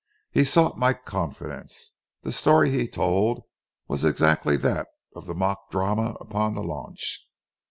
[0.31, 1.93] He sought my confidence.
[2.23, 3.43] The story he told
[3.87, 7.29] was exactly that of the mock drama upon the launch.